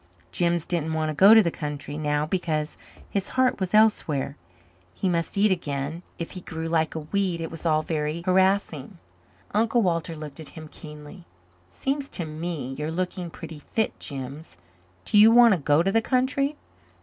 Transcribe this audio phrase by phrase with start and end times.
[0.31, 2.75] Jims didn't want to go to the country now because
[3.11, 4.35] his heart was elsewhere.
[4.95, 7.39] He must eat again, if he grew like a weed.
[7.39, 8.97] It was all very harassing.
[9.53, 11.27] Uncle Walter looked at him keenly.
[11.69, 14.57] "It seems to me you're looking pretty fit, Jims.
[15.05, 16.55] Do you want to go to the country?"